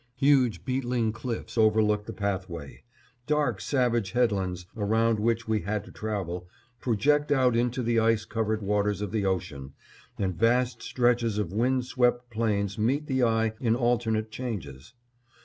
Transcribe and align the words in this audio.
Huge 0.17 0.65
beetling 0.65 1.11
cliffs 1.11 1.59
overlook 1.59 2.07
the 2.07 2.11
pathway; 2.11 2.81
dark 3.27 3.61
savage 3.61 4.13
headlands, 4.13 4.65
around 4.75 5.19
which 5.19 5.47
we 5.47 5.59
had 5.61 5.83
to 5.83 5.91
travel, 5.91 6.47
project 6.79 7.31
out 7.31 7.55
into 7.55 7.83
the 7.83 7.99
ice 7.99 8.25
covered 8.25 8.63
waters 8.63 9.01
of 9.01 9.11
the 9.11 9.27
ocean, 9.27 9.73
and 10.17 10.33
vast 10.35 10.81
stretches 10.81 11.37
of 11.37 11.53
wind 11.53 11.85
swept 11.85 12.31
plains 12.31 12.79
meet 12.79 13.05
the 13.05 13.23
eye 13.23 13.53
in 13.59 13.75
alternate 13.75 14.31
changes. 14.31 14.95